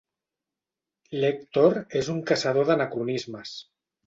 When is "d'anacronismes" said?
2.71-3.55